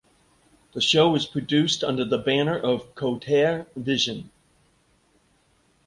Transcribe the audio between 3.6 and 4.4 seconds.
Vision.